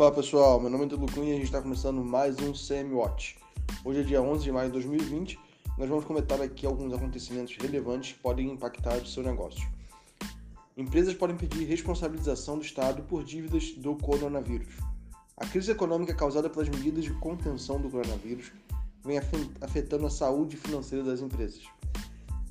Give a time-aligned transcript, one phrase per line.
[0.00, 2.94] Fala pessoal, meu nome é Edu Cunha e a gente está começando mais um CM
[2.94, 3.36] Watch.
[3.84, 5.38] Hoje é dia 11 de maio de 2020
[5.76, 9.62] nós vamos comentar aqui alguns acontecimentos relevantes que podem impactar o seu negócio.
[10.74, 14.72] Empresas podem pedir responsabilização do Estado por dívidas do coronavírus.
[15.36, 18.52] A crise econômica causada pelas medidas de contenção do coronavírus
[19.04, 19.18] vem
[19.60, 21.64] afetando a saúde financeira das empresas.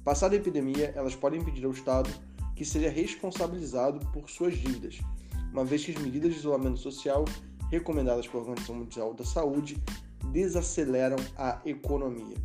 [0.04, 2.12] Passada a epidemia, elas podem pedir ao Estado
[2.56, 5.00] que seja responsabilizado por suas dívidas,
[5.52, 7.26] uma vez que as medidas de isolamento social
[7.72, 9.82] recomendadas pela Organização Mundial da Saúde
[10.32, 12.36] desaceleram a economia.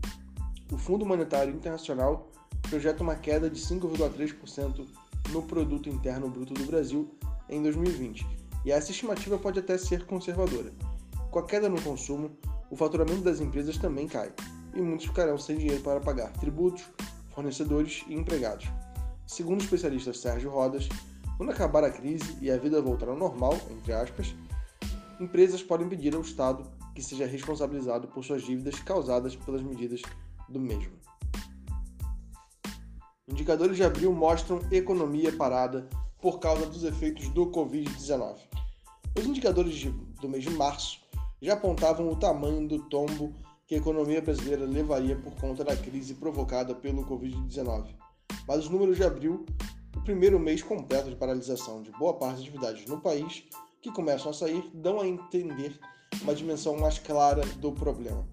[0.72, 2.30] O Fundo Monetário Internacional
[2.68, 4.86] projeta uma queda de 5,3%
[5.30, 7.14] no produto interno bruto do Brasil
[7.48, 8.26] em 2020,
[8.64, 10.72] e essa estimativa pode até ser conservadora.
[11.30, 12.30] Com a queda no consumo,
[12.70, 14.32] o faturamento das empresas também cai,
[14.74, 16.84] e muitos ficarão sem dinheiro para pagar tributos,
[17.30, 18.66] fornecedores e empregados.
[19.26, 20.88] Segundo o especialista Sérgio Rodas,
[21.36, 24.34] quando acabar a crise e a vida voltar ao normal, entre aspas,
[25.20, 30.00] empresas podem pedir ao Estado que seja responsabilizado por suas dívidas causadas pelas medidas
[30.48, 30.92] do mesmo.
[33.26, 35.88] Indicadores de abril mostram economia parada
[36.20, 38.36] por causa dos efeitos do Covid-19.
[39.18, 41.00] Os indicadores de, do mês de março
[41.40, 43.34] já apontavam o tamanho do tombo
[43.66, 47.94] que a economia brasileira levaria por conta da crise provocada pelo Covid-19.
[48.46, 49.46] Mas os números de abril,
[49.96, 53.44] o primeiro mês completo de paralisação de boa parte das atividades no país,
[53.80, 55.78] que começam a sair, dão a entender
[56.22, 58.26] uma dimensão mais clara do problema.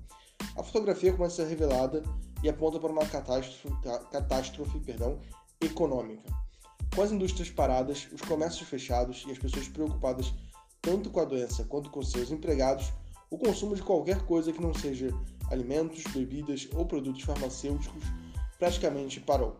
[0.58, 2.04] A fotografia começa a ser revelada
[2.44, 3.70] e aponta para uma catástrofe,
[4.12, 5.20] catástrofe perdão,
[5.60, 6.24] econômica.
[6.96, 10.34] Com as indústrias paradas, os comércios fechados e as pessoas preocupadas
[10.82, 12.92] tanto com a doença quanto com seus empregados,
[13.30, 15.10] o consumo de qualquer coisa que não seja
[15.50, 18.04] alimentos, bebidas ou produtos farmacêuticos
[18.58, 19.56] praticamente parou.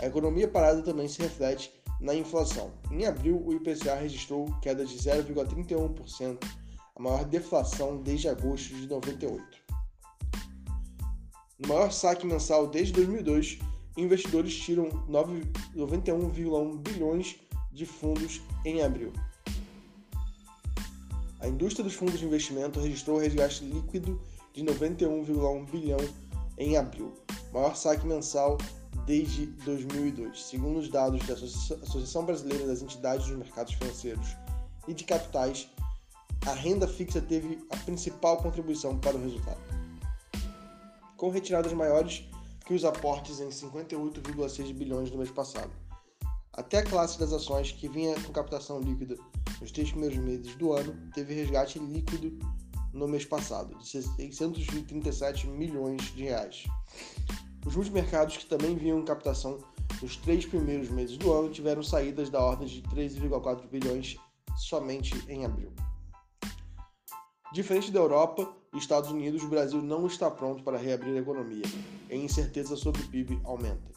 [0.00, 2.72] A economia parada também se reflete na inflação.
[2.90, 6.38] Em abril, o IPCA registrou queda de 0,31%,
[6.96, 9.64] a maior deflação desde agosto de 98.
[11.58, 13.58] No maior saque mensal desde 2002,
[13.96, 17.36] investidores tiram 91,1 bilhões
[17.72, 19.12] de fundos em abril.
[21.40, 24.20] A indústria dos fundos de investimento registrou resgate líquido
[24.52, 25.98] de 91,1 bilhão
[26.56, 27.12] em abril,
[27.52, 28.56] maior saque mensal
[29.06, 34.36] desde 2002, segundo os dados da Associação Brasileira das Entidades dos Mercados Financeiros
[34.88, 35.68] e de Capitais.
[36.46, 39.74] A renda fixa teve a principal contribuição para o resultado
[41.24, 42.24] com retiradas maiores
[42.66, 45.70] que os aportes em 58,6 bilhões no mês passado.
[46.52, 49.16] Até a classe das ações, que vinha com captação líquida
[49.58, 52.38] nos três primeiros meses do ano, teve resgate líquido
[52.92, 56.64] no mês passado, de 637 milhões de reais.
[57.66, 59.58] Os multimercados, que também vinham em captação
[60.02, 64.16] nos três primeiros meses do ano, tiveram saídas da ordem de 13,4 bilhões
[64.56, 65.72] somente em abril.
[67.52, 71.64] Diferente da Europa e Estados Unidos, o Brasil não está pronto para reabrir a economia,
[72.10, 73.92] e a incerteza sobre o PIB aumenta.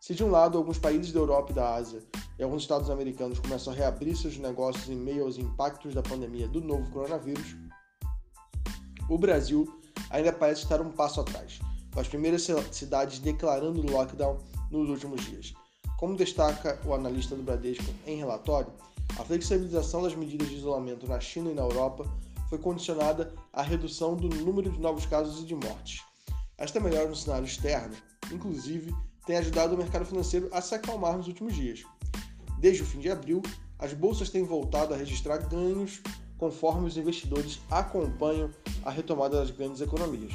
[0.00, 2.02] Se de um lado alguns países da Europa e da Ásia
[2.38, 6.48] e alguns estados americanos começam a reabrir seus negócios em meio aos impactos da pandemia
[6.48, 7.56] do novo coronavírus,
[9.08, 11.60] o Brasil ainda parece estar um passo atrás,
[11.92, 14.38] com as primeiras cidades declarando lockdown
[14.70, 15.54] nos últimos dias.
[15.98, 18.72] Como destaca o analista do Bradesco em relatório,
[19.18, 22.06] a flexibilização das medidas de isolamento na China e na Europa
[22.48, 26.02] foi condicionada à redução do número de novos casos e de mortes.
[26.58, 27.94] Esta melhora no cenário externo,
[28.32, 28.94] inclusive,
[29.26, 31.82] tem ajudado o mercado financeiro a se acalmar nos últimos dias.
[32.58, 33.42] Desde o fim de abril,
[33.78, 36.00] as bolsas têm voltado a registrar ganhos
[36.38, 38.50] conforme os investidores acompanham
[38.84, 40.32] a retomada das grandes economias.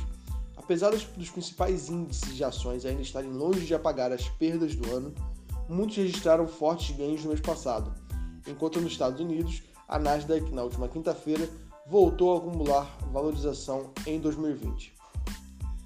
[0.67, 5.15] Apesar dos principais índices de ações ainda estarem longe de apagar as perdas do ano,
[5.69, 7.93] muitos registraram fortes ganhos no mês passado,
[8.45, 11.49] enquanto nos Estados Unidos, a Nasdaq, na última quinta-feira,
[11.89, 14.93] voltou a acumular valorização em 2020.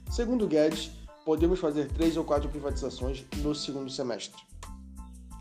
[0.09, 0.90] Segundo Guedes,
[1.24, 4.42] podemos fazer três ou quatro privatizações no segundo semestre.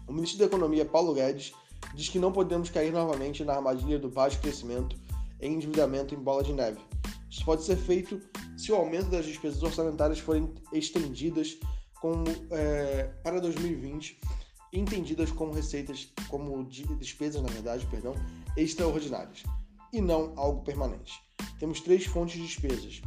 [0.06, 1.54] O ministro da Economia, Paulo Guedes,
[1.94, 4.94] diz que não podemos cair novamente na armadilha do baixo crescimento
[5.40, 6.78] e endividamento em bola de neve.
[7.30, 8.20] Isso pode ser feito
[8.60, 11.58] se o aumento das despesas orçamentárias forem estendidas
[11.98, 14.20] como, é, para 2020,
[14.70, 18.14] entendidas como receitas, como despesas, na verdade, perdão,
[18.58, 19.44] extraordinárias
[19.94, 21.14] e não algo permanente.
[21.58, 23.00] Temos três fontes de despesas,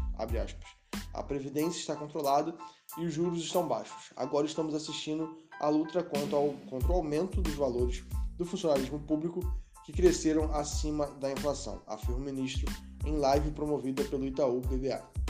[1.14, 2.56] A previdência está controlada
[2.98, 4.12] e os juros estão baixos.
[4.16, 8.04] Agora estamos assistindo à luta contra, o, contra o aumento dos valores
[8.38, 9.40] do funcionalismo público
[9.86, 12.66] que cresceram acima da inflação, afirma o ministro
[13.06, 15.23] em live promovida pelo Itaú BBA.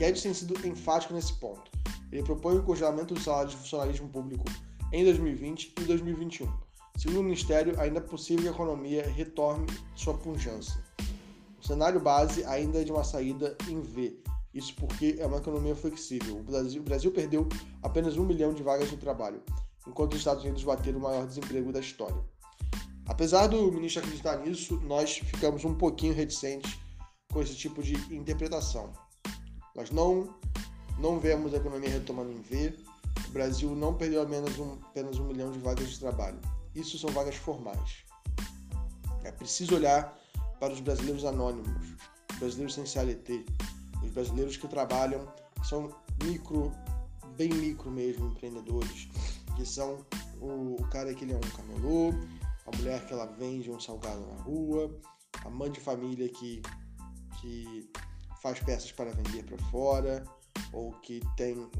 [0.00, 1.70] Guedes tem sido enfático nesse ponto.
[2.10, 4.46] Ele propõe o congelamento dos salários de funcionalismo público
[4.94, 6.50] em 2020 e 2021
[6.96, 10.82] Segundo o Ministério, ainda é possível que a economia retorne sua pujança.
[11.62, 14.18] O cenário base ainda é de uma saída em V.
[14.54, 16.38] Isso porque é uma economia flexível.
[16.38, 17.46] O Brasil, o Brasil perdeu
[17.82, 19.42] apenas um milhão de vagas de trabalho,
[19.86, 22.24] enquanto os Estados Unidos bateram o maior desemprego da história.
[23.06, 26.78] Apesar do ministro acreditar nisso, nós ficamos um pouquinho reticentes
[27.30, 28.92] com esse tipo de interpretação.
[29.80, 30.28] Nós não,
[30.98, 32.76] não vemos a economia retomando em V.
[33.28, 36.38] O Brasil não perdeu apenas um, apenas um milhão de vagas de trabalho.
[36.74, 38.04] Isso são vagas formais.
[39.24, 40.14] É preciso olhar
[40.58, 41.94] para os brasileiros anônimos,
[42.30, 43.46] os brasileiros sem CLT,
[44.04, 45.26] os brasileiros que trabalham,
[45.58, 45.90] que são
[46.24, 46.70] micro,
[47.38, 49.08] bem micro mesmo, empreendedores,
[49.56, 50.04] que são
[50.42, 52.12] o, o cara que ele é um camelô,
[52.66, 54.94] a mulher que ela vende um salgado na rua,
[55.42, 56.60] a mãe de família que,
[57.40, 57.90] que
[58.42, 60.24] faz peças para vender para fora
[60.72, 61.70] ou que tem um,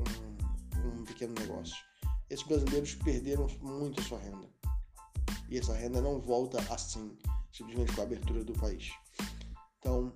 [0.85, 1.77] um pequeno negócio.
[2.29, 4.49] Esses brasileiros perderam muito a sua renda.
[5.49, 7.17] E essa renda não volta assim,
[7.53, 8.93] simplesmente com a abertura do país.
[9.79, 10.13] Então,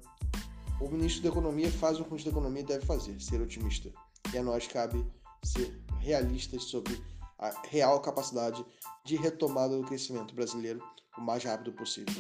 [0.81, 3.91] o ministro da Economia faz o que o ministro da Economia deve fazer, ser otimista.
[4.33, 5.05] E a nós cabe
[5.43, 7.03] ser realistas sobre
[7.39, 8.65] a real capacidade
[9.05, 10.83] de retomada do crescimento brasileiro
[11.19, 12.15] o mais rápido possível.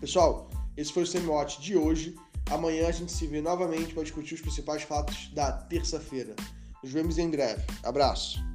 [0.00, 2.16] Pessoal, esse foi o Semiote de hoje.
[2.52, 6.36] Amanhã a gente se vê novamente para discutir os principais fatos da terça-feira.
[6.82, 7.62] Nos vemos em breve.
[7.82, 8.51] Abraço!